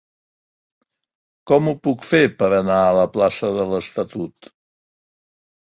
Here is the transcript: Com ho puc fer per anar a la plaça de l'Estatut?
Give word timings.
Com 1.51 1.69
ho 1.69 1.75
puc 1.89 2.09
fer 2.13 2.23
per 2.41 2.49
anar 2.63 2.81
a 2.87 2.99
la 3.01 3.07
plaça 3.19 3.55
de 3.61 3.71
l'Estatut? 3.75 4.53